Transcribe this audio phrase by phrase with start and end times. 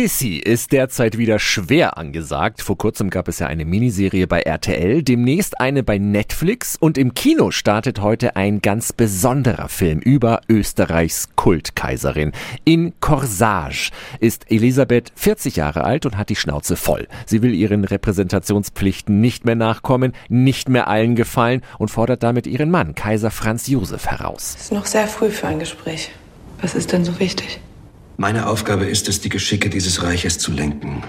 [0.00, 2.62] Sissy ist derzeit wieder schwer angesagt.
[2.62, 7.12] Vor kurzem gab es ja eine Miniserie bei RTL, demnächst eine bei Netflix und im
[7.12, 12.32] Kino startet heute ein ganz besonderer Film über Österreichs Kultkaiserin.
[12.64, 13.90] In Corsage
[14.20, 17.06] ist Elisabeth 40 Jahre alt und hat die Schnauze voll.
[17.26, 22.70] Sie will ihren Repräsentationspflichten nicht mehr nachkommen, nicht mehr allen gefallen und fordert damit ihren
[22.70, 24.54] Mann, Kaiser Franz Josef, heraus.
[24.56, 26.10] Es ist noch sehr früh für ein Gespräch.
[26.62, 27.60] Was ist denn so wichtig?
[28.20, 31.02] Meine Aufgabe ist es, die Geschicke dieses Reiches zu lenken.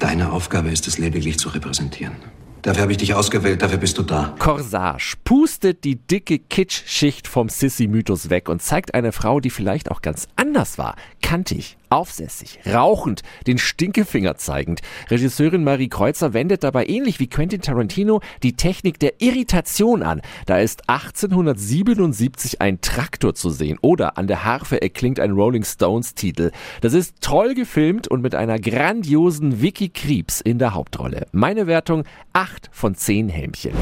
[0.00, 2.16] Deine Aufgabe ist es lediglich zu repräsentieren.
[2.62, 4.34] Dafür habe ich dich ausgewählt, dafür bist du da.
[4.40, 10.02] Corsage pustet die dicke Kitschschicht vom Sissy-Mythos weg und zeigt eine Frau, die vielleicht auch
[10.02, 10.96] ganz anders war.
[11.22, 14.80] Kantig, Aufsässig, rauchend, den Stinkefinger zeigend.
[15.10, 20.22] Regisseurin Marie Kreuzer wendet dabei ähnlich wie Quentin Tarantino die Technik der Irritation an.
[20.46, 26.14] Da ist 1877 ein Traktor zu sehen oder an der Harfe erklingt ein Rolling Stones
[26.14, 26.52] Titel.
[26.80, 31.26] Das ist toll gefilmt und mit einer grandiosen Vicky Kriebs in der Hauptrolle.
[31.32, 33.72] Meine Wertung 8 von 10 Helmchen.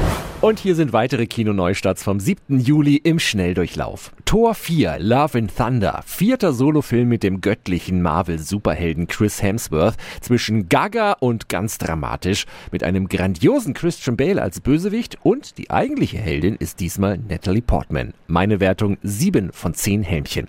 [0.41, 2.61] Und hier sind weitere Kinoneustarts vom 7.
[2.61, 4.13] Juli im Schnelldurchlauf.
[4.23, 11.13] Tor 4, Love in Thunder, vierter Solofilm mit dem göttlichen Marvel-Superhelden Chris Hemsworth zwischen Gaga
[11.19, 16.79] und ganz dramatisch mit einem grandiosen Christian Bale als Bösewicht und die eigentliche Heldin ist
[16.79, 18.13] diesmal Natalie Portman.
[18.27, 20.47] Meine Wertung 7 von 10 Helmchen.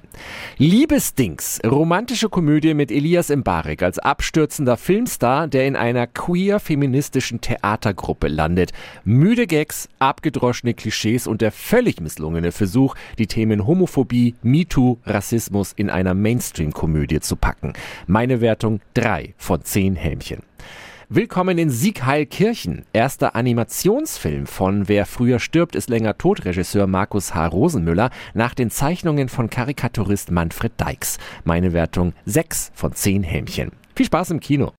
[0.58, 8.72] Liebesdings, romantische Komödie mit Elias Mbarek als abstürzender Filmstar, der in einer queer-feministischen Theatergruppe landet.
[9.04, 15.90] Müde Gags, abgedroschene Klischees und der völlig misslungene Versuch, die Themen Homophobie, MeToo, Rassismus in
[15.90, 17.72] einer Mainstream-Komödie zu packen.
[18.06, 20.40] Meine Wertung 3 von 10 Helmchen.
[21.12, 22.84] Willkommen in Siegheilkirchen.
[22.92, 27.48] Erster Animationsfilm von Wer früher stirbt, ist länger tot, Regisseur Markus H.
[27.48, 31.18] Rosenmüller, nach den Zeichnungen von Karikaturist Manfred Dykes.
[31.42, 33.72] Meine Wertung 6 von 10 Helmchen.
[33.96, 34.68] Viel Spaß im Kino.